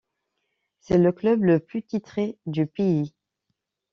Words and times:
C'est 0.79 0.97
le 0.97 1.11
club 1.11 1.43
le 1.43 1.59
plus 1.59 1.83
titré 1.83 2.39
du 2.47 2.65
pays. 2.65 3.13